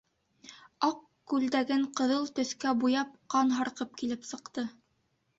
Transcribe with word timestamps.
Аҡ 0.85 1.01
күлдәген 1.33 1.83
ҡыҙыл 1.99 2.25
төҫкә 2.39 2.71
буяп 2.83 3.11
ҡан 3.35 3.53
һарҡып 3.59 3.93
килеп 4.03 4.25
сыҡты. 4.31 4.65